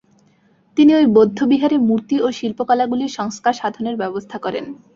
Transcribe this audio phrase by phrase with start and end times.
[0.77, 4.65] তিনি ঐ বৌদ্ধবিহারের মূর্তি ও শিল্পকলাগুলির সংস্কার সাধনের ব্যবস্থা করেন।